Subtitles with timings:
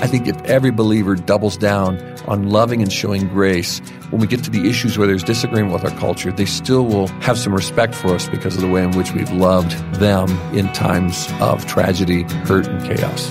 [0.00, 1.98] I think if every believer doubles down
[2.28, 3.80] on loving and showing grace,
[4.10, 7.08] when we get to the issues where there's disagreement with our culture, they still will
[7.20, 10.72] have some respect for us because of the way in which we've loved them in
[10.72, 13.30] times of tragedy, hurt, and chaos.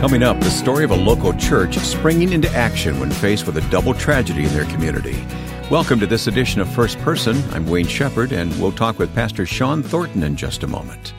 [0.00, 3.70] Coming up, the story of a local church springing into action when faced with a
[3.70, 5.24] double tragedy in their community.
[5.70, 7.42] Welcome to this edition of First Person.
[7.52, 11.14] I'm Wayne Shepherd, and we'll talk with Pastor Shawn Thornton in just a moment.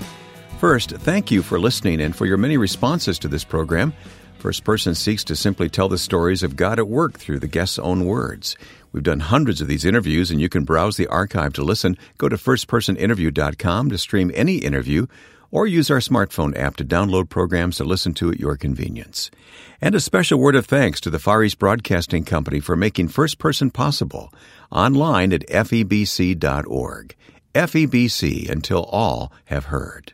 [0.59, 3.91] First, thank you for listening and for your many responses to this program.
[4.37, 7.79] First Person seeks to simply tell the stories of God at work through the guest's
[7.79, 8.55] own words.
[8.91, 11.97] We've done hundreds of these interviews, and you can browse the archive to listen.
[12.19, 15.07] Go to firstpersoninterview.com to stream any interview
[15.55, 19.31] or use our smartphone app to download programs to listen to at your convenience.
[19.79, 23.37] And a special word of thanks to the Far East Broadcasting Company for making First
[23.39, 24.33] Person possible
[24.69, 27.15] online at febc.org.
[27.53, 30.11] FEBC until all have heard.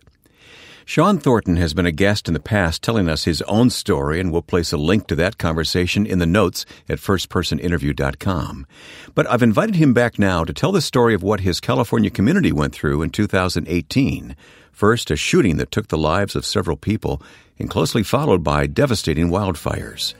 [0.86, 4.31] Shawn Thornton has been a guest in the past telling us his own story, and
[4.31, 8.67] we'll place a link to that conversation in the notes at firstpersoninterview.com.
[9.16, 12.52] But I've invited him back now to tell the story of what his California community
[12.52, 14.36] went through in 2018.
[14.72, 17.22] First, a shooting that took the lives of several people,
[17.59, 20.14] and closely followed by devastating wildfires.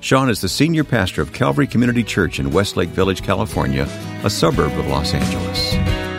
[0.00, 3.88] Shawn is the senior pastor of Calvary Community Church in Westlake Village, California,
[4.24, 6.15] a suburb of Los Angeles.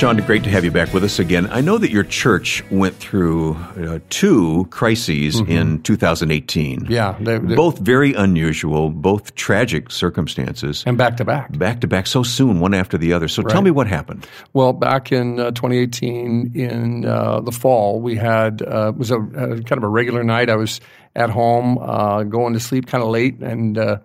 [0.00, 1.46] Shawn, great to have you back with us again.
[1.52, 5.52] I know that your church went through uh, two crises mm-hmm.
[5.52, 6.86] in 2018.
[6.88, 7.18] Yeah.
[7.20, 10.84] They, both very unusual, both tragic circumstances.
[10.86, 11.58] And back to back.
[11.58, 13.28] Back to back, so soon, one after the other.
[13.28, 13.52] So right.
[13.52, 14.26] tell me what happened.
[14.54, 19.18] Well, back in uh, 2018, in uh, the fall, we had, uh, it was a,
[19.18, 20.48] kind of a regular night.
[20.48, 20.80] I was
[21.14, 23.98] at home, uh, going to sleep kind of late, and uh,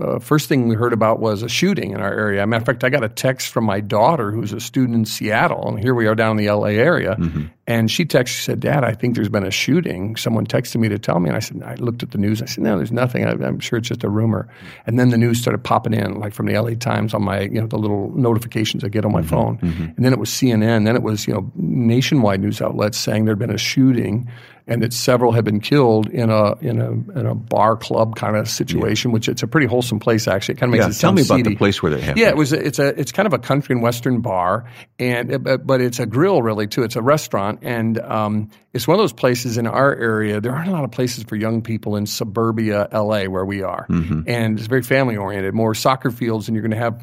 [0.00, 2.46] uh, first thing we heard about was a shooting in our area.
[2.46, 5.68] matter of fact, I got a text from my daughter, who's a student in Seattle,
[5.68, 7.14] and here we are down in the LA area.
[7.16, 7.42] Mm-hmm.
[7.66, 10.16] And she texted, she said, Dad, I think there's been a shooting.
[10.16, 11.28] Someone texted me to tell me.
[11.28, 12.42] And I said, I looked at the news.
[12.42, 13.24] I said, No, there's nothing.
[13.24, 14.48] I, am sure it's just a rumor.
[14.86, 17.60] And then the news started popping in, like from the LA Times on my, you
[17.60, 19.28] know, the little notifications I get on my mm-hmm.
[19.28, 19.58] phone.
[19.58, 19.84] Mm-hmm.
[19.96, 20.86] And then it was CNN.
[20.86, 24.28] Then it was, you know, nationwide news outlets saying there'd been a shooting
[24.66, 28.36] and that several had been killed in a in a in a bar club kind
[28.36, 29.14] of situation, yeah.
[29.14, 30.54] which it's a pretty wholesome place actually.
[30.54, 31.40] It kind of makes yeah, it tell me seedy.
[31.40, 32.18] about the place where that happened.
[32.18, 32.52] Yeah, it was.
[32.52, 35.98] A, it's a it's kind of a country and western bar, and but, but it's
[35.98, 36.82] a grill really too.
[36.82, 40.40] It's a restaurant, and um, it's one of those places in our area.
[40.40, 43.86] There aren't a lot of places for young people in suburbia LA where we are,
[43.88, 44.22] mm-hmm.
[44.26, 45.54] and it's very family oriented.
[45.54, 47.02] More soccer fields, and you're going to have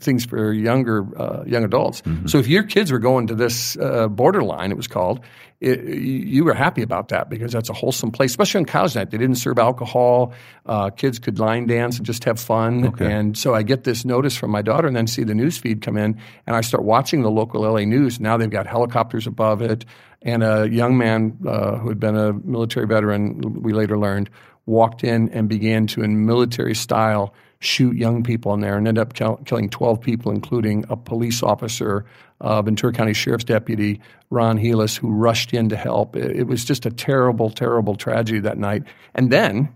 [0.00, 2.02] things for younger uh, young adults.
[2.02, 2.26] Mm-hmm.
[2.26, 5.20] So if your kids were going to this uh, borderline, it was called,
[5.60, 9.10] it, you were happy about that because that's a wholesome place, especially on college night.
[9.10, 10.32] They didn't serve alcohol.
[10.64, 12.86] Uh, kids could line dance and just have fun.
[12.88, 13.12] Okay.
[13.12, 15.82] And so I get this notice from my daughter and then see the news feed
[15.82, 18.20] come in and I start watching the local LA news.
[18.20, 19.84] Now they've got helicopters above it.
[20.22, 24.30] And a young man uh, who had been a military veteran, we later learned,
[24.66, 28.98] walked in and began to, in military style, shoot young people in there and end
[28.98, 32.04] up kill, killing 12 people, including a police officer,
[32.40, 36.14] uh, Ventura County Sheriff's Deputy Ron Helus, who rushed in to help.
[36.14, 38.84] It, it was just a terrible, terrible tragedy that night.
[39.14, 39.74] And then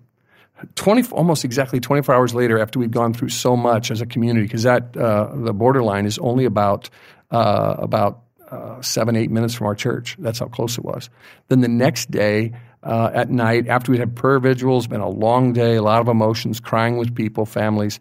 [0.77, 4.47] 20, almost exactly 24 hours later, after we've gone through so much as a community,
[4.47, 6.89] because that uh, the borderline is only about
[7.31, 8.21] uh, about
[8.53, 10.17] uh, seven, eight minutes from our church.
[10.19, 11.09] That's how close it was.
[11.49, 12.53] Then the next day,
[12.83, 16.09] uh, at night after we had prayer vigils, been a long day, a lot of
[16.09, 17.99] emotions, crying with people, families.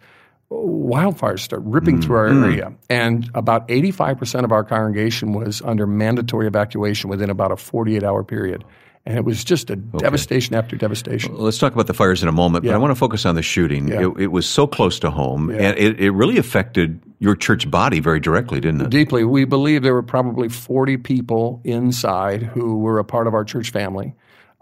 [0.52, 2.44] Wildfires start ripping mm through our mm.
[2.44, 8.04] area, and about 85% of our congregation was under mandatory evacuation within about a 48
[8.04, 8.66] hour period.
[9.06, 9.98] And it was just a okay.
[9.98, 11.34] devastation after devastation.
[11.34, 12.72] Well, let's talk about the fires in a moment, yeah.
[12.72, 13.88] but I want to focus on the shooting.
[13.88, 14.10] Yeah.
[14.10, 15.70] It, it, was so close to home, yeah.
[15.70, 18.90] and it, it really affected your church body very directly, didn't it?
[18.92, 19.24] Deeply.
[19.24, 23.72] We believe there were probably 40 people inside who were a part of our church
[23.72, 24.14] family.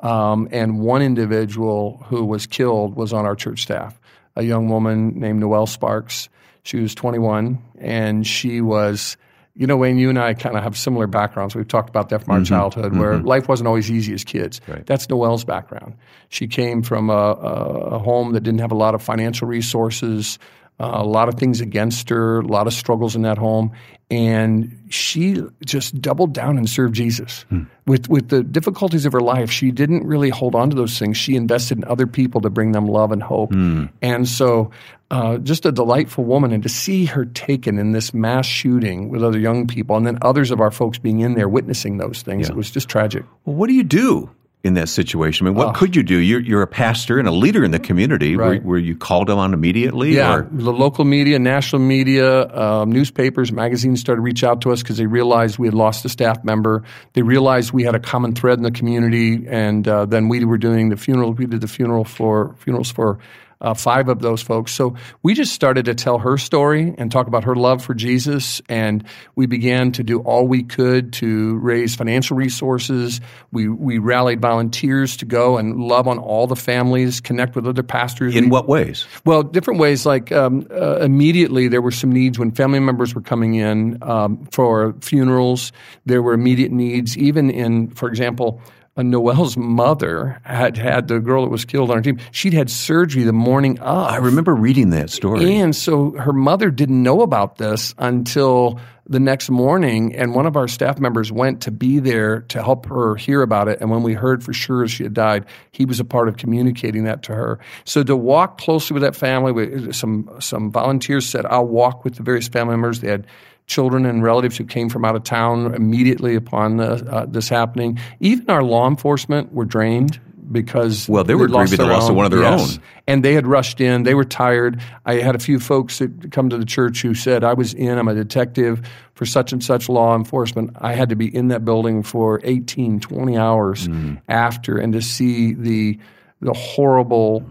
[0.02, 4.00] Um, and one individual who was killed was on our church staff,
[4.36, 6.30] a young woman named Noelle Sparks.
[6.64, 9.18] She was 21, and she was,
[9.56, 11.56] you know, Wayne, you and I kind of have similar backgrounds.
[11.56, 12.46] We've talked about that from our mm-hmm.
[12.46, 13.28] childhood, where mm-hmm.
[13.28, 14.62] life wasn't always easy as kids.
[14.68, 14.86] Right.
[14.86, 15.96] That's Noelle's background.
[16.30, 20.40] She came from a, a, home that didn't have a lot of financial resources.
[20.80, 23.72] Uh, a lot of things against her, a lot of struggles in that home,
[24.10, 27.46] and she just doubled down and served Jesus.
[27.50, 27.64] Hmm.
[27.86, 31.18] With with the difficulties of her life, she didn't really hold on to those things.
[31.18, 33.54] She invested in other people to bring them love and hope.
[33.54, 33.86] Hmm.
[34.02, 34.72] And so,
[35.12, 39.24] uh, just a delightful woman, and to see her taken in this mass shooting with
[39.24, 42.48] other young people, and then others of our folks being in there witnessing those things,
[42.48, 42.54] yeah.
[42.54, 43.26] it was just tragic.
[43.46, 44.30] Well, what do you do?
[44.64, 45.48] In that situation?
[45.48, 45.72] I mean, what oh.
[45.72, 46.18] could you do?
[46.18, 48.36] You're, you're a pastor and a leader in the community.
[48.36, 48.62] Right.
[48.64, 50.16] Were, were you called on immediately?
[50.16, 50.48] Yeah, or?
[50.52, 54.98] the local media, national media, um, newspapers, magazines started to reach out to us because
[54.98, 56.84] they realized we had lost a staff member.
[57.14, 60.58] They realized we had a common thread in the community, and uh, then we were
[60.58, 61.34] doing the funeral.
[61.34, 63.20] We did the funeral for funerals for
[63.62, 64.72] uh, five of those folks.
[64.72, 68.62] So we just started to tell her story and talk about her love for Jesus.
[68.70, 69.04] And
[69.36, 73.20] we began to do all we could to raise financial resources.
[73.52, 77.84] We, we rallied volunteers to go and love on all the families, connect with other
[77.84, 78.36] pastors.
[78.36, 79.06] In we, what ways?
[79.26, 80.06] Well, different ways.
[80.06, 84.46] Like um, uh, immediately, there were some needs when family members were coming in um,
[84.52, 85.72] for funerals.
[86.06, 88.62] There were immediate needs, even in, for example,
[89.00, 92.20] uh, Noelle's mother had had the girl that was killed on her team.
[92.32, 94.08] She'd had surgery the morning of.
[94.08, 95.56] I remember reading that story.
[95.58, 100.16] And so her mother didn't know about this until the next morning.
[100.16, 103.68] And one of our staff members went to be there to help her hear about
[103.68, 103.82] it.
[103.82, 107.06] And when we heard for sure she had died, he was a part of communicating
[107.06, 107.60] that to her.
[107.86, 112.24] So to walk closely with that family, some some volunteers said, "I'll walk with the
[112.24, 113.26] various family members." They had
[113.70, 118.00] children and relatives who came from out of town immediately upon the, uh, this happening.
[118.20, 120.20] Even our law enforcement were drained
[120.52, 122.78] because well, they were grieving the loss of one of their yes.
[122.78, 124.02] own, and they had rushed in.
[124.02, 124.82] They were tired.
[125.06, 128.00] I had a few folks that come to the church who said, "I was in.
[128.00, 128.82] I'm a detective
[129.14, 130.72] for such and such law enforcement.
[130.82, 134.20] I had to be in that building for 18, 20 hours mm.
[134.28, 136.00] after, and to see the
[136.42, 137.44] the horrible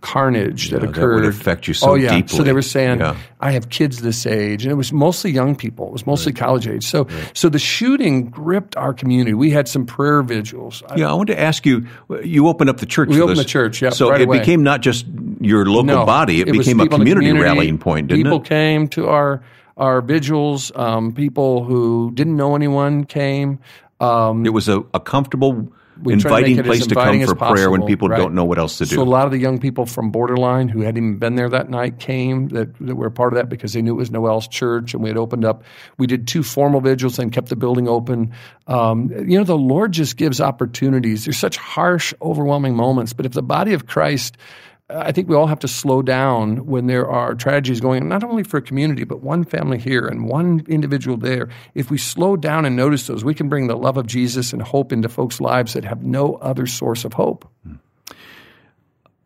[0.00, 1.22] carnage that occurred.
[1.22, 2.14] That would affect you so oh, yeah.
[2.14, 2.36] deeply.
[2.36, 3.16] So they were saying, yeah.
[3.40, 5.86] I have kids this age, and it was mostly young people.
[5.88, 6.40] It was mostly right.
[6.40, 6.86] college age.
[6.86, 7.30] So, right.
[7.34, 9.34] so the shooting gripped our community.
[9.34, 10.82] We had some prayer vigils.
[10.96, 11.86] Yeah, I, I wanted to ask you.
[12.22, 13.08] You opened up the church.
[13.08, 13.44] We opened this.
[13.44, 13.82] the church.
[13.82, 14.38] Yeah, so right it away.
[14.38, 15.06] became not just
[15.40, 18.08] your local no, body; it, it became a community, community, rallying point.
[18.08, 18.44] Didn't people it?
[18.44, 19.42] came to our
[19.76, 20.72] our vigils.
[20.74, 23.58] Um, people who didn't know anyone came.
[24.00, 25.70] Um, it was a, a comfortable
[26.06, 28.18] inviting to place to come for possible, prayer when people right?
[28.18, 28.96] don't know what else to do.
[28.96, 31.68] So a lot of the young people from Borderline who hadn't even been there that
[31.70, 34.94] night came that, that were part of that because they knew it was Noelle's church
[34.94, 35.64] and we had opened up.
[35.98, 38.32] We did two formal vigils and kept the building open.
[38.66, 41.24] Um, you know, the Lord just gives opportunities.
[41.24, 44.36] There's such harsh, overwhelming moments, but if the body of Christ–
[44.92, 48.24] I think we all have to slow down when there are tragedies going on, not
[48.24, 51.48] only for a community, but one family here and one individual there.
[51.74, 54.60] If we slow down and notice those, we can bring the love of Jesus and
[54.60, 57.48] hope into folks' lives that have no other source of hope.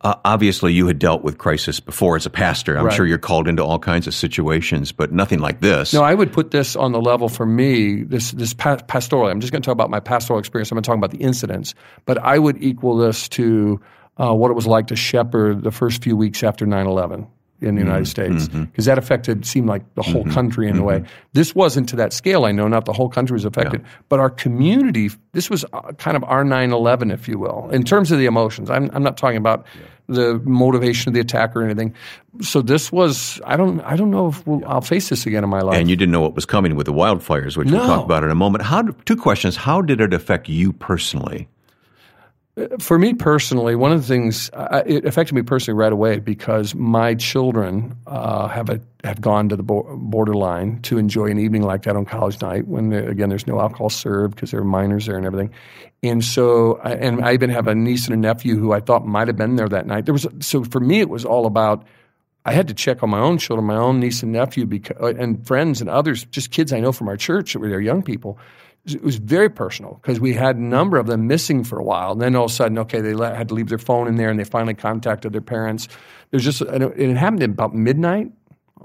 [0.01, 2.77] Uh, obviously, you had dealt with crisis before as a pastor.
[2.77, 2.93] I'm right.
[2.93, 5.93] sure you're called into all kinds of situations, but nothing like this.
[5.93, 8.03] No, I would put this on the level for me.
[8.03, 9.29] This this pa- pastoral.
[9.29, 10.69] I'm just going to talk about my pastoral experience.
[10.69, 11.73] I'm going to talk about the incidents,
[12.05, 13.81] but I would equal this to
[14.17, 17.27] uh, what it was like to shepherd the first few weeks after 9 11
[17.61, 17.87] in the mm-hmm.
[17.87, 18.81] United States because mm-hmm.
[18.83, 20.33] that affected seemed like the whole mm-hmm.
[20.33, 20.99] country in a way.
[20.99, 21.07] Mm-hmm.
[21.33, 22.45] This wasn't to that scale.
[22.45, 23.89] I know not the whole country was affected, yeah.
[24.09, 25.09] but our community.
[25.31, 28.69] This was uh, kind of our 9/11, if you will, in terms of the emotions.
[28.69, 30.15] I'm, I'm not talking about yeah.
[30.15, 31.95] the motivation of the attack or anything.
[32.41, 33.39] So this was.
[33.45, 33.79] I don't.
[33.81, 35.77] I don't know if we'll, I'll face this again in my life.
[35.77, 37.77] And you didn't know what was coming with the wildfires, which no.
[37.77, 38.65] we'll talk about in a moment.
[38.65, 38.81] How?
[39.05, 39.55] Two questions.
[39.55, 41.47] How did it affect you personally?
[42.79, 46.73] For me personally, one of the things uh, it affected me personally right away because
[46.73, 51.83] my children uh, have a, have gone to the borderline to enjoy an evening like
[51.83, 55.17] that on college night when again there's no alcohol served because there are minors there
[55.17, 55.51] and everything,
[56.01, 59.27] and so and I even have a niece and a nephew who I thought might
[59.27, 60.05] have been there that night.
[60.05, 61.85] There was so for me it was all about
[62.45, 65.45] I had to check on my own children, my own niece and nephew, because, and
[65.47, 68.37] friends and others, just kids I know from our church that were there, young people,
[68.87, 72.11] it was very personal because we had a number of them missing for a while.
[72.11, 74.15] And then all of a sudden, okay, they let, had to leave their phone in
[74.15, 75.87] there and they finally contacted their parents.
[76.31, 78.31] There's just, and it happened at about midnight.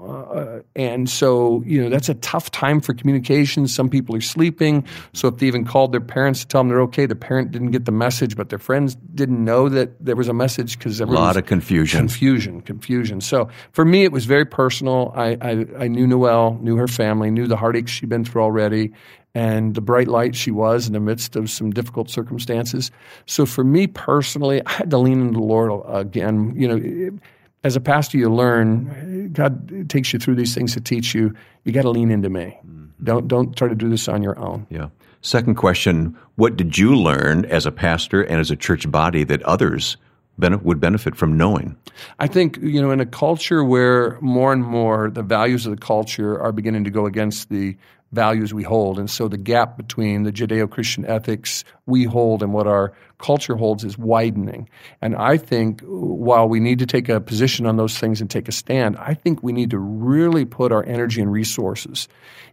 [0.01, 3.67] Uh, and so, you know, that's a tough time for communication.
[3.67, 4.83] Some people are sleeping.
[5.13, 7.69] So if they even called their parents to tell them they're okay, the parent didn't
[7.69, 11.05] get the message, but their friends didn't know that there was a message because there
[11.05, 11.99] was a lot of confusion.
[11.99, 13.21] Confusion, confusion.
[13.21, 15.13] So for me, it was very personal.
[15.15, 18.93] I, I, I knew Noelle, knew her family, knew the heartaches she'd been through already
[19.33, 22.91] and the bright light she was in the midst of some difficult circumstances.
[23.25, 26.53] So for me personally, I had to lean into the Lord again.
[26.55, 27.19] You know,
[27.63, 31.33] as a pastor, you learn God takes you through these things to teach you.
[31.63, 32.57] You got to lean into me.
[32.65, 32.85] Mm-hmm.
[33.03, 34.67] Don't don't try to do this on your own.
[34.69, 34.89] Yeah.
[35.21, 39.41] Second question: What did you learn as a pastor and as a church body that
[39.43, 39.97] others
[40.37, 41.75] would benefit from knowing.
[42.19, 45.81] I think you know in a culture where more and more the values of the
[45.81, 47.77] culture are beginning to go against the
[48.11, 48.99] values we hold.
[48.99, 53.55] And so the gap between the Judeo Christian ethics we hold and what our culture
[53.55, 54.69] holds is widening.
[55.01, 58.47] And I think while we need to take a position on those things and take
[58.47, 62.07] a stand, I think we need to really put our energy and resources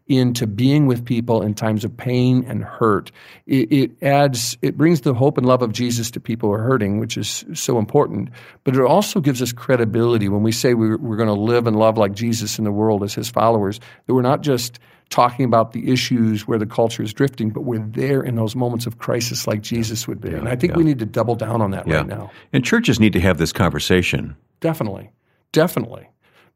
[0.06, 3.12] into being with people in times of pain and hurt.
[3.46, 6.62] It, it, adds, it brings the hope and love of Jesus to people who are
[6.62, 8.30] hurting, which is so important.
[8.64, 11.76] But it also gives us credibility when we say we're, we're going to live and
[11.76, 14.78] love like Jesus in the world as his followers, that we're not just
[15.10, 18.86] talking about the issues where the culture is drifting, but we're there in those moments
[18.86, 20.30] of crisis like Jesus would be.
[20.30, 20.78] Yeah, and I think yeah.
[20.78, 21.96] we need to double down on that yeah.
[21.96, 22.30] right now.
[22.52, 24.36] And churches need to have this conversation.
[24.60, 25.10] Definitely.
[25.52, 26.08] Definitely.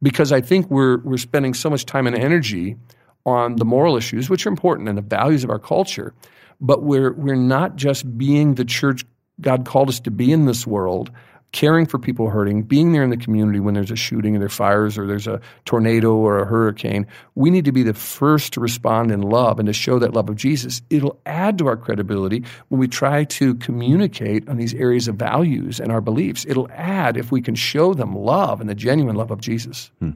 [0.03, 2.77] Because I think we're we're spending so much time and energy
[3.25, 6.13] on the moral issues, which are important, and the values of our culture,
[6.61, 9.05] but we're we're not just being the church
[9.41, 11.11] God called us to be in this world
[11.53, 14.55] caring for people hurting, being there in the community when there's a shooting or there's
[14.55, 17.07] fires or there's a tornado or a hurricane.
[17.35, 20.29] We need to be the first to respond in love and to show that love
[20.29, 20.83] of Jesus.
[20.91, 25.79] It'll add to our credibility when we try to communicate on these areas of values
[25.79, 26.47] and our beliefs.
[26.49, 29.91] It'll add if we can show them love and the genuine love of Jesus.
[30.01, 30.13] Hmm.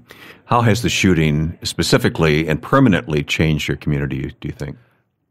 [0.47, 4.77] How has the shooting specifically and permanently changed your community, do you think?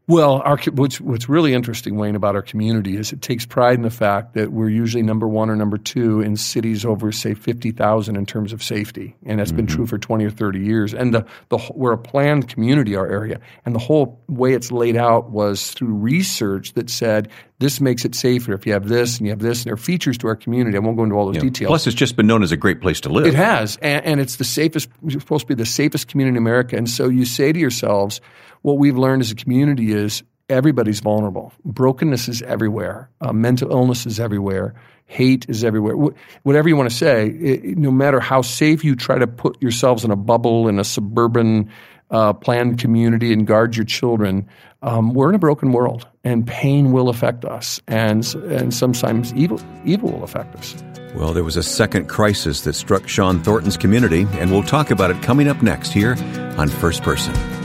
[0.08, 3.82] Well, our, what's, what's really interesting, Wayne, about our community is it takes pride in
[3.82, 8.14] the fact that we're usually number one or number two in cities over, say, 50,000
[8.14, 9.16] in terms of safety.
[9.24, 9.56] And that's mm-hmm.
[9.56, 10.94] been true for 20 or 30 years.
[10.94, 13.40] And the, the, we're a planned community, our area.
[13.64, 18.14] And the whole way it's laid out was through research that said this makes it
[18.14, 19.62] safer if you have this and you have this.
[19.62, 20.76] And there are features to our community.
[20.76, 21.40] I won't go into all those yeah.
[21.40, 21.68] details.
[21.68, 23.26] Plus, it's just been known as a great place to live.
[23.26, 23.76] It has.
[23.82, 26.76] And, and it's the safest, supposed to be the safest community in America.
[26.76, 28.20] And so you say to yourselves,
[28.66, 31.52] what we've learned as a community is everybody's vulnerable.
[31.64, 33.08] Brokenness is everywhere.
[33.20, 34.74] Uh, mental illness is everywhere.
[35.04, 35.94] Hate is everywhere.
[35.94, 39.62] Wh- whatever you want to say, it, no matter how safe you try to put
[39.62, 41.70] yourselves in a bubble in a suburban
[42.10, 44.48] uh, planned community and guard your children,
[44.82, 49.60] um, we're in a broken world, and pain will affect us, and and sometimes evil
[49.84, 50.74] evil will affect us.
[51.14, 55.12] Well, there was a second crisis that struck Shawn Thornton's community, and we'll talk about
[55.12, 56.16] it coming up next here
[56.58, 57.55] on First Person.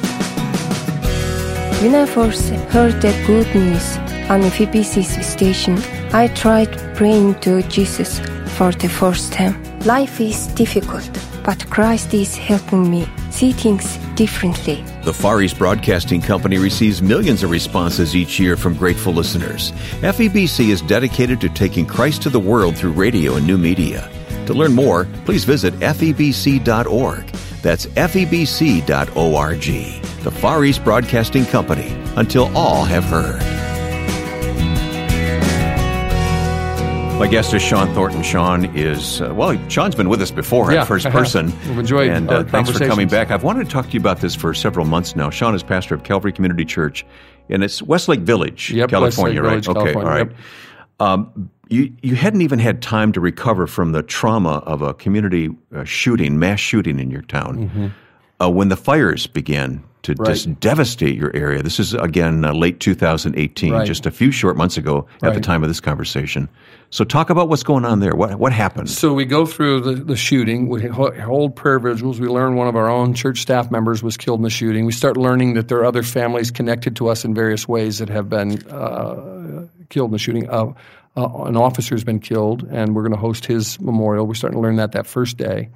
[1.81, 3.97] When I first heard the good news
[4.29, 5.79] on FEBC station,
[6.13, 8.19] I tried praying to Jesus
[8.55, 9.57] for the first time.
[9.79, 11.09] Life is difficult,
[11.43, 14.85] but Christ is helping me see things differently.
[15.05, 19.71] The Far East Broadcasting Company receives millions of responses each year from grateful listeners.
[20.01, 24.07] FEBC is dedicated to taking Christ to the world through radio and new media.
[24.45, 27.25] To learn more, please visit febc.org.
[27.63, 28.81] That's febc.org
[30.23, 33.41] the Far East Broadcasting Company, until all have heard.
[37.19, 38.23] My guest is Shawn Thornton.
[38.23, 41.53] Shawn is, uh, well, Shawn's been with us before yeah, at First Person.
[41.67, 43.29] We've enjoyed And uh, thanks for coming back.
[43.29, 45.29] I've wanted to talk to you about this for several months now.
[45.29, 47.05] Shawn is pastor of Calvary Community Church,
[47.49, 49.75] and it's Westlake Village, yep, California, Westlake right?
[49.75, 50.27] Village, okay, all right.
[50.27, 50.37] Yep.
[50.99, 55.49] Um, you, you hadn't even had time to recover from the trauma of a community
[55.75, 57.69] uh, shooting, mass shooting in your town.
[57.69, 57.87] Mm-hmm.
[58.39, 60.29] Uh, when the fires began to right.
[60.29, 61.61] just devastate your area.
[61.61, 63.85] This is again uh, late 2018, right.
[63.85, 65.33] just a few short months ago at right.
[65.33, 66.49] the time of this conversation.
[66.89, 68.15] So, talk about what's going on there.
[68.15, 68.89] What what happened?
[68.89, 70.67] So we go through the, the shooting.
[70.67, 72.19] We hold prayer vigils.
[72.19, 74.85] We learn one of our own church staff members was killed in the shooting.
[74.85, 78.09] We start learning that there are other families connected to us in various ways that
[78.09, 80.49] have been uh, killed in the shooting.
[80.49, 80.73] Uh,
[81.15, 84.25] uh an officer has been killed, and we're going to host his memorial.
[84.25, 85.69] We're starting to learn that that first day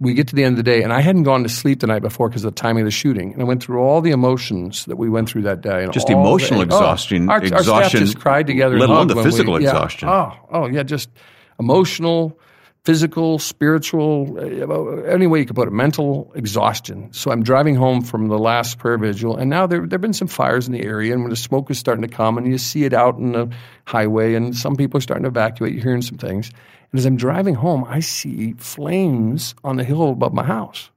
[0.00, 1.86] we get to the end of the day, and I hadn't gone to sleep the
[1.86, 3.32] night before because of the timing of the shooting.
[3.32, 5.84] And I went through all the emotions that we went through that day.
[5.84, 7.28] And just emotional the, oh, exhaustion.
[7.28, 7.74] Oh, our, exhaustion.
[7.74, 8.78] Our staff just cried together.
[8.78, 10.08] Let alone the physical we, exhaustion.
[10.08, 11.10] Yeah, oh, oh, yeah, just
[11.58, 12.38] emotional,
[12.84, 17.12] physical, spiritual, uh, any way you could put it, mental exhaustion.
[17.12, 20.28] So I'm driving home from the last prayer vigil, and now there have been some
[20.28, 22.84] fires in the area, and when the smoke is starting to come, and you see
[22.84, 23.50] it out in the
[23.84, 26.50] highway, and some people are starting to evacuate, you're hearing some things.
[26.92, 30.90] And as I'm driving home, I see flames on the hill above my house.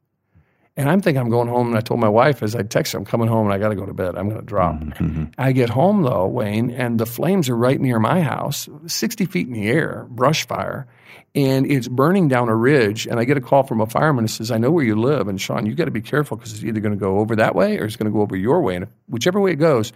[0.81, 2.99] And I'm thinking I'm going home, and I told my wife as I text her,
[2.99, 4.15] I'm coming home and I got to go to bed.
[4.15, 4.79] I'm going to drop.
[4.79, 5.25] Mm-hmm.
[5.37, 9.45] I get home though, Wayne, and the flames are right near my house, 60 feet
[9.45, 10.87] in the air, brush fire,
[11.35, 13.05] and it's burning down a ridge.
[13.05, 15.27] And I get a call from a fireman who says, I know where you live,
[15.27, 17.53] and Shawn, you got to be careful because it's either going to go over that
[17.53, 18.75] way or it's going to go over your way.
[18.75, 19.93] And whichever way it goes,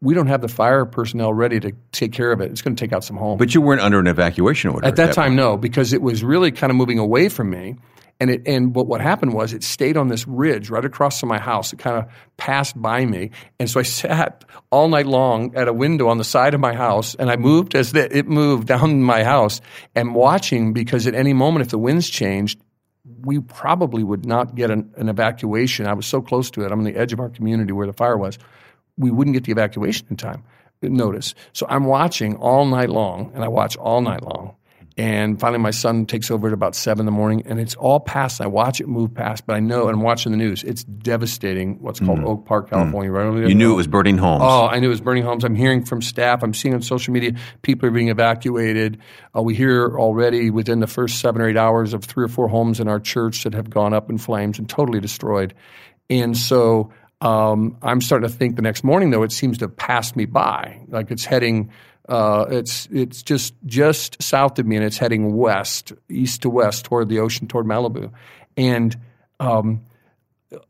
[0.00, 2.50] we don't have the fire personnel ready to take care of it.
[2.50, 3.38] It's going to take out some homes.
[3.38, 5.36] But you weren't under an evacuation order at that, that time, point.
[5.36, 7.76] no, because it was really kind of moving away from me.
[8.22, 11.28] And it and what what happened was it stayed on this ridge right across from
[11.28, 11.72] my house.
[11.72, 15.72] It kind of passed by me, and so I sat all night long at a
[15.72, 19.02] window on the side of my house, and I moved as the, it moved down
[19.02, 19.60] my house,
[19.96, 22.60] and watching because at any moment if the winds changed,
[23.22, 25.88] we probably would not get an, an, evacuation.
[25.88, 26.70] I was so close to it.
[26.70, 28.38] I'm on the edge of our community where the fire was.
[28.96, 30.44] We wouldn't get the evacuation in time.
[30.80, 31.34] Notice.
[31.52, 34.54] So I'm watching all night long, and I watch all night long.
[34.98, 37.98] And finally, my son takes over at about seven in the morning, and it's all
[37.98, 38.40] past.
[38.40, 40.62] I watch it move past, but I know, and I'm watching the news.
[40.64, 41.80] It's devastating.
[41.80, 42.26] What's called mm.
[42.26, 43.14] Oak Park, California, mm.
[43.14, 43.48] right over there.
[43.48, 44.42] You knew it was burning homes.
[44.44, 45.44] Oh, I knew it was burning homes.
[45.44, 46.42] I'm hearing from staff.
[46.42, 47.32] I'm seeing on social media
[47.62, 48.98] people are being evacuated.
[49.34, 52.48] Uh, we hear already within the first seven or eight hours of three or four
[52.48, 55.54] homes in our church that have gone up in flames and totally destroyed.
[56.10, 59.76] And so um, I'm starting to think the next morning, though, it seems to have
[59.76, 61.70] passed me by, like it's heading
[62.08, 66.84] uh, it's it's just just south of me, and it's heading west, east to west
[66.84, 68.10] toward the ocean, toward Malibu,
[68.56, 68.96] and
[69.38, 69.82] um,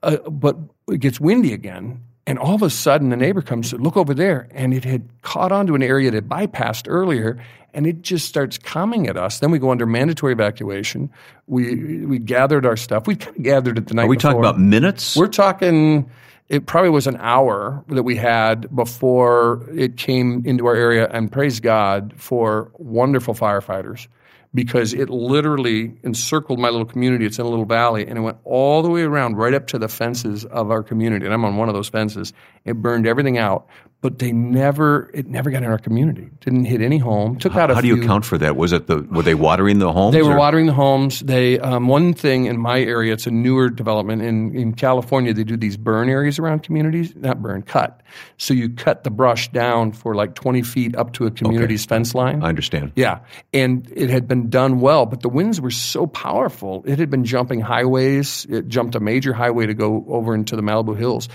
[0.02, 0.56] uh, but
[0.88, 4.48] it gets windy again, and all of a sudden the neighbor comes, look over there,
[4.52, 9.06] and it had caught onto an area that bypassed earlier, and it just starts coming
[9.06, 9.38] at us.
[9.38, 11.10] Then we go under mandatory evacuation.
[11.46, 13.06] We we gathered our stuff.
[13.06, 14.04] We kind of gathered it the night.
[14.04, 14.32] Are we before.
[14.32, 15.16] talking about minutes?
[15.16, 16.10] We're talking
[16.52, 21.32] it probably was an hour that we had before it came into our area, and
[21.32, 24.06] praise God for wonderful firefighters
[24.54, 27.24] because it literally encircled my little community.
[27.24, 29.78] It's in a little valley, and it went all the way around right up to
[29.78, 31.24] the fences of our community.
[31.24, 32.32] And I'm on one of those fences.
[32.64, 33.68] It burned everything out
[34.02, 36.28] but they never it never got in our community.
[36.40, 37.38] Didn't hit any home.
[37.38, 37.74] Took out a.
[37.76, 37.94] How few.
[37.94, 38.56] do you account for that?
[38.56, 40.12] Was it the were they watering the homes?
[40.12, 40.38] They were or?
[40.38, 41.20] watering the homes.
[41.20, 43.12] They um, one thing in my area.
[43.12, 45.32] It's a newer development in in California.
[45.32, 48.02] They do these burn areas around communities, not burn, cut.
[48.38, 51.94] So you cut the brush down for like twenty feet up to a community's okay.
[51.94, 52.42] fence line.
[52.42, 52.92] I understand.
[52.96, 53.20] Yeah,
[53.54, 56.82] and it had been done well, but the winds were so powerful.
[56.86, 58.46] It had been jumping highways.
[58.48, 61.28] It jumped a major highway to go over into the Malibu hills,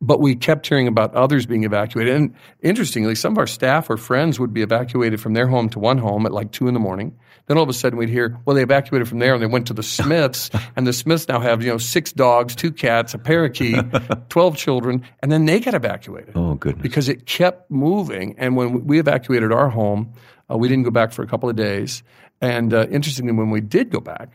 [0.00, 2.14] but we kept hearing about others being evacuated.
[2.14, 5.78] And interestingly, some of our staff or friends would be evacuated from their home to
[5.78, 7.16] one home at like two in the morning.
[7.46, 9.66] Then all of a sudden we'd hear, well, they evacuated from there and they went
[9.66, 13.18] to the Smiths, and the Smiths now have, you know, six dogs, two cats, a
[13.18, 13.84] parakeet,
[14.30, 16.32] 12 children, and then they got evacuated.
[16.34, 16.82] Oh, goodness.
[16.82, 18.36] Because it kept moving.
[18.38, 20.14] And when we evacuated our home,
[20.50, 22.02] uh, we didn't go back for a couple of days.
[22.40, 24.30] And uh, interestingly, when we did go back,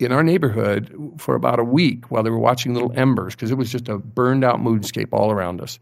[0.00, 3.54] in our neighborhood for about a week while they were watching little embers, because it
[3.54, 5.78] was just a burned out moonscape all around us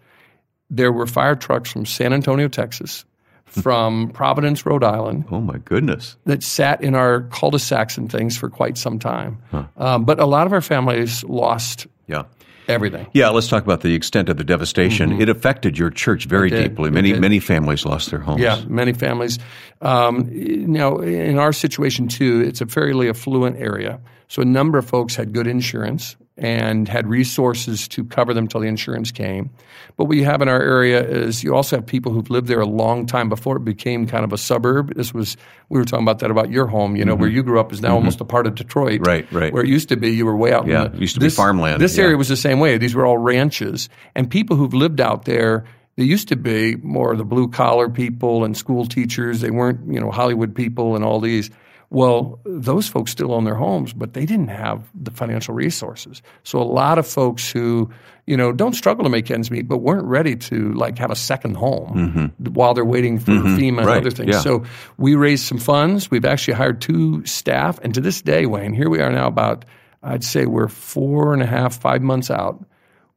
[0.73, 3.05] there were fire trucks from San Antonio, Texas,
[3.45, 5.27] from Providence, Rhode Island.
[5.31, 6.17] Oh my goodness!
[6.25, 9.41] That sat in our cul-de-sacs and things for quite some time.
[9.51, 9.65] Huh.
[9.77, 11.87] Um, but a lot of our families lost.
[12.09, 12.25] Yeah.
[12.69, 13.07] Everything.
[13.13, 15.11] Yeah, let's talk about the extent of the devastation.
[15.11, 15.23] Mm-hmm.
[15.23, 16.91] It affected your church very deeply.
[16.91, 18.41] Many many families lost their homes.
[18.41, 19.39] Yeah, many families.
[19.81, 20.31] Um,
[20.73, 25.17] now, in our situation too, it's a fairly affluent area, so a number of folks
[25.17, 29.51] had good insurance and had resources to cover them till the insurance came.
[29.97, 32.61] But what you have in our area is you also have people who've lived there
[32.61, 34.95] a long time before it became kind of a suburb.
[34.95, 35.37] This was
[35.69, 37.21] we were talking about that about your home, you know, mm-hmm.
[37.21, 37.97] where you grew up is now mm-hmm.
[37.97, 39.07] almost a part of Detroit.
[39.07, 39.53] Right, right.
[39.53, 41.35] Where it used to be you were way out yeah, in the, used to this,
[41.35, 41.81] be farmland.
[41.81, 42.05] This yeah.
[42.05, 42.79] area was the same way.
[42.79, 43.89] These were all ranches.
[44.15, 45.65] And people who've lived out there
[45.97, 49.43] they used to be more of the blue collar people and school teachers.
[49.43, 51.51] They weren't, you know, Hollywood people and all these.
[51.93, 56.23] Well, those folks still own their homes, but they didn't have the financial resources.
[56.43, 57.91] So a lot of folks who,
[58.27, 61.15] you know, don't struggle to make ends meet, but weren't ready to like have a
[61.15, 62.53] second home mm-hmm.
[62.55, 63.59] while they're waiting for mm-hmm.
[63.59, 63.99] FEMA and right.
[63.99, 64.35] other things.
[64.35, 64.41] Yeah.
[64.41, 64.65] So
[64.97, 66.11] we raised some funds.
[66.11, 69.67] We've actually hired two staff, and to this day, Wayne, here we are now about
[70.03, 72.65] I'd say we're four and a half, five months out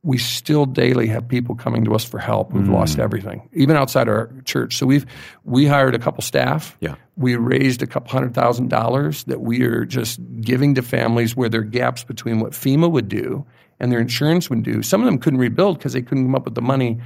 [0.05, 2.73] we still daily have people coming to us for help who've mm.
[2.73, 4.77] lost everything, even outside our church.
[4.77, 5.05] So we've
[5.45, 6.77] we hired a couple staff.
[6.79, 6.95] Yeah.
[7.17, 11.49] We raised a couple hundred thousand dollars that we are just giving to families where
[11.49, 13.43] there are gaps between what FEMA would do
[13.79, 14.83] and their insurance would do.
[14.83, 17.01] Some of them couldn't rebuild because they couldn't come up with the money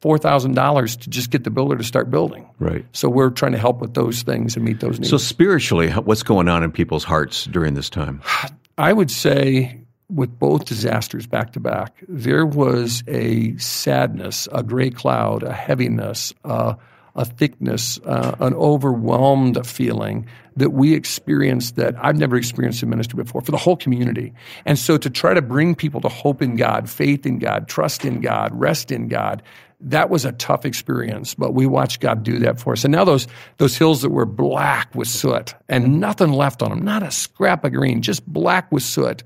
[0.00, 2.48] four thousand dollars to just get the builder to start building.
[2.60, 2.86] Right.
[2.92, 5.10] So we're trying to help with those things and meet those needs.
[5.10, 8.22] So spiritually, what's going on in people's hearts during this time?
[8.78, 14.90] I would say with both disasters back to back, there was a sadness, a gray
[14.90, 16.74] cloud, a heaviness, uh,
[17.16, 23.22] a thickness, uh, an overwhelmed feeling that we experienced that I've never experienced in ministry
[23.22, 24.32] before for the whole community.
[24.66, 28.04] And so to try to bring people to hope in God, faith in God, trust
[28.04, 29.42] in God, rest in God,
[29.80, 32.84] that was a tough experience, but we watched God do that for us.
[32.84, 33.26] And now those,
[33.58, 37.64] those hills that were black with soot and nothing left on them, not a scrap
[37.64, 39.22] of green, just black with soot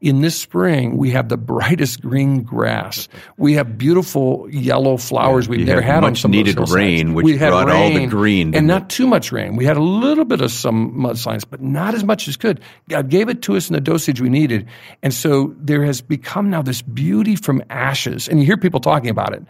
[0.00, 3.06] in this spring, we have the brightest green grass.
[3.36, 6.74] We have beautiful yellow flowers we've never had had on much some needed of those
[6.74, 8.72] rain, which we had brought all the green, didn't and it?
[8.72, 9.56] not too much rain.
[9.56, 12.60] We had a little bit of some mudslides, but not as much as could.
[12.88, 14.66] God gave it to us in the dosage we needed.
[15.02, 18.26] And so there has become now this beauty from ashes.
[18.26, 19.42] And you hear people talking about it.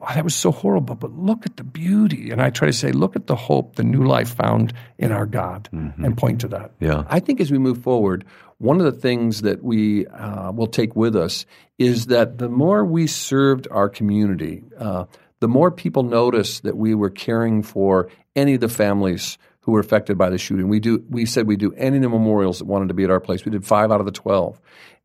[0.00, 2.30] Wow, that was so horrible, but look at the beauty.
[2.30, 5.26] And I try to say, look at the hope, the new life found in our
[5.26, 6.04] God, mm-hmm.
[6.04, 6.70] and point to that.
[6.78, 7.02] Yeah.
[7.08, 8.24] I think as we move forward,
[8.58, 11.46] one of the things that we uh, will take with us
[11.78, 15.04] is that the more we served our community, uh,
[15.40, 19.80] the more people noticed that we were caring for any of the families who were
[19.80, 20.68] affected by the shooting.
[20.68, 21.04] We do.
[21.08, 23.44] We said we do any of the memorials that wanted to be at our place.
[23.44, 24.60] We did five out of the twelve,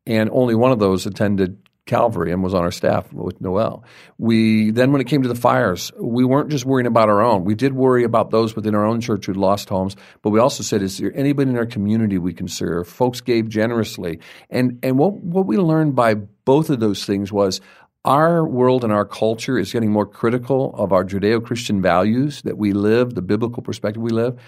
[0.06, 3.84] and only one of those attended Calvary and was on our staff with Noelle.
[4.16, 7.44] We then, when it came to the fires, we weren't just worrying about our own.
[7.44, 10.62] We did worry about those within our own church who'd lost homes, but we also
[10.62, 12.88] said, is there anybody in our community we can serve?
[12.88, 17.60] Folks gave generously, and and what what we learned by both of those things was
[18.04, 22.58] our world and our culture is getting more critical of our Judeo Christian values that
[22.58, 24.38] we live, the biblical perspective we live.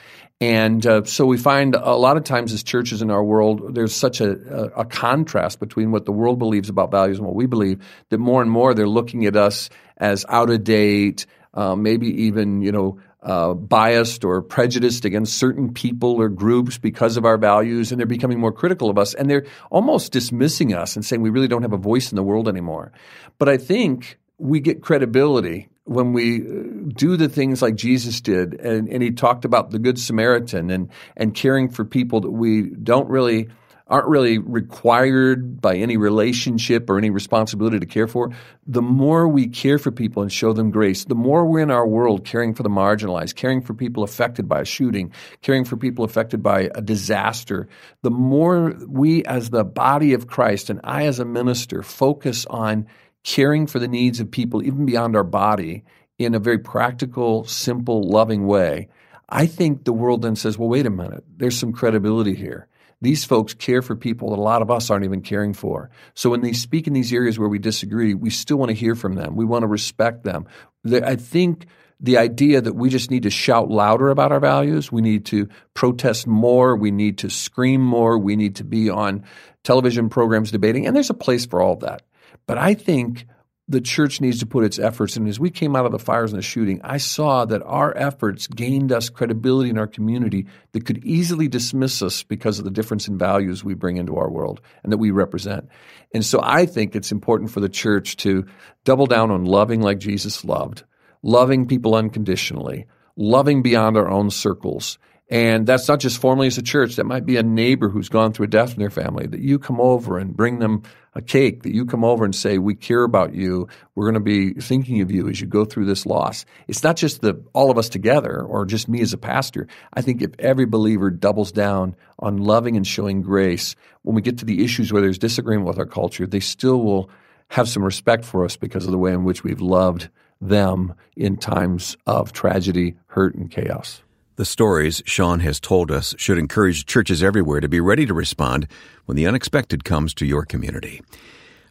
[0.41, 3.95] And uh, so we find a lot of times as churches in our world, there's
[3.95, 7.47] such a, a, a contrast between what the world believes about values and what we
[7.47, 12.25] believe that more and more they're looking at us as out of date, uh, maybe
[12.25, 17.37] even, you know, uh, biased or prejudiced against certain people or groups because of our
[17.37, 21.21] values, and they're becoming more critical of us, and they're almost dismissing us and saying
[21.23, 22.93] we really don't have a voice in the world anymore.
[23.39, 28.55] But I think we get credibility when we uh, do the things like Jesus did,
[28.55, 32.63] and, and he talked about the Good Samaritan and and caring for people that we
[32.63, 33.49] don't really
[33.89, 38.31] aren't really required by any relationship or any responsibility to care for,
[38.67, 41.87] the more we care for people and show them grace, the more we're in our
[41.87, 46.05] world caring for the marginalized, caring for people affected by a shooting, caring for people
[46.05, 47.69] affected by a disaster,
[48.03, 52.89] the more we as the body of Christ and I as a minister focus on
[53.23, 55.85] caring for the needs of people even beyond our body
[56.19, 58.89] in a very practical, simple, loving way,
[59.29, 62.69] I think the world then says, well, wait a minute, there's some credibility here.
[63.03, 65.91] These folks care for people that a lot of us aren't even caring for.
[66.15, 68.95] So when they speak in these areas where we disagree, we still want to hear
[68.95, 69.37] from them.
[69.37, 70.47] We want to respect them.
[70.91, 71.67] I think
[72.01, 75.49] the idea that we just need to shout louder about our values, we need to
[75.75, 79.25] protest more, we need to scream more, we need to be on
[79.65, 82.03] television programs debating, and there's a place for all of that.
[82.47, 83.27] But I think
[83.69, 86.33] the church needs to put its efforts And As we came out of the fires
[86.33, 90.87] and the shooting, I saw that our efforts gained us credibility in our community that
[90.87, 94.61] could easily dismiss us because of the difference in values we bring into our world
[94.83, 95.69] and that we represent.
[96.15, 98.47] And so I think it's important for the church to
[98.85, 100.85] double down on loving like Jesus loved,
[101.23, 104.99] loving people unconditionally, loving beyond our own circles.
[105.29, 106.97] And that's not just formally as a church.
[106.97, 109.59] That might be a neighbor who's gone through a death in their family, that you
[109.59, 110.83] come over and bring them
[111.15, 113.67] a cake, that you come over and say, we care about you.
[113.95, 116.45] We're going to be thinking of you as you go through this loss.
[116.69, 119.67] It's not just the all of us together or just me as a pastor.
[119.95, 124.39] I think if every believer doubles down on loving and showing grace, when we get
[124.39, 127.11] to the issues where there's disagreement with our culture, they still will
[127.49, 130.09] have some respect for us because of the way in which we've loved
[130.41, 134.03] them in times of tragedy, hurt, and chaos.
[134.37, 138.69] The stories Shawn has told us should encourage churches everywhere to be ready to respond
[139.07, 141.01] when the unexpected comes to your community.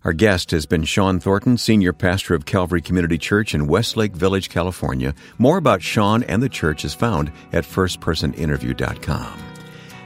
[0.04, 4.50] Our guest has been Shawn Thornton, Senior Pastor of Calvary Community Church in Westlake Village,
[4.50, 5.14] California.
[5.38, 9.55] More about Shawn and the church is found at firstpersoninterview.com.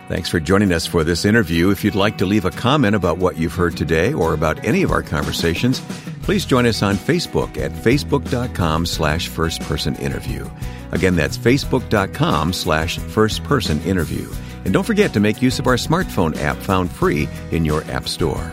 [0.10, 1.70] Thanks for joining us for this interview.
[1.70, 4.82] If you'd like to leave a comment about what you've heard today or about any
[4.82, 5.82] of our conversations,
[6.24, 10.52] please join us on Facebook at facebook.com slash firstpersoninterview.
[10.94, 14.36] Again, that's facebook.com slash firstpersoninterview.
[14.66, 18.08] And don't forget to make use of our smartphone app found free in your app
[18.08, 18.52] store.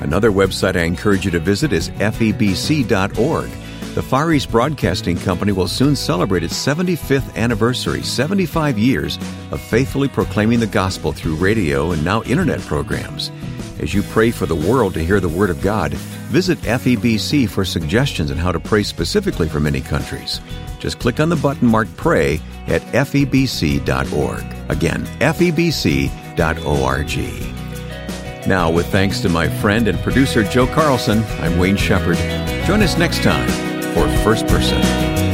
[0.00, 3.50] Another website I encourage you to visit is febc.org.
[3.94, 9.18] The Far East Broadcasting Company will soon celebrate its 75th anniversary, 75 years
[9.50, 13.30] of faithfully proclaiming the gospel through radio and now internet programs.
[13.80, 17.66] As you pray for the world to hear the Word of God, visit FEBC for
[17.66, 20.40] suggestions on how to pray specifically for many countries.
[20.78, 24.44] Just click on the button marked Pray at febc.org.
[24.70, 25.98] Again, febc.org.
[28.48, 32.16] Now, with thanks to my friend and producer Joe Carlson, I'm Wayne Shepherd.
[32.66, 35.31] Join us next time for First Person.